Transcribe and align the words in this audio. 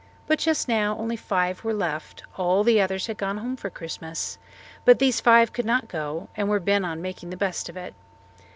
But 0.25 0.39
just 0.39 0.67
now 0.67 0.97
only 0.97 1.15
five 1.15 1.63
were 1.63 1.75
left; 1.75 2.23
all 2.35 2.63
the 2.63 2.81
others 2.81 3.05
had 3.05 3.19
gone 3.19 3.37
home 3.37 3.55
for 3.55 3.69
Christmas, 3.69 4.39
but 4.83 4.97
these 4.97 5.21
five 5.21 5.53
could 5.53 5.63
not 5.63 5.87
go 5.87 6.27
and 6.35 6.49
were 6.49 6.59
bent 6.59 6.87
on 6.87 7.03
making 7.03 7.29
the 7.29 7.37
best 7.37 7.69
of 7.69 7.77
it. 7.77 7.93